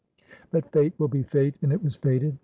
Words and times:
But 0.49 0.71
Fate 0.71 0.95
will 0.97 1.09
be 1.09 1.21
Fate, 1.21 1.53
and 1.61 1.71
it 1.71 1.83
was 1.83 1.95
fated. 1.95 2.39